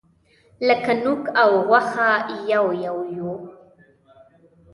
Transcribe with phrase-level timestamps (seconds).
[0.67, 2.09] لکه نوک او غوښه
[2.51, 3.35] یو یو یوو.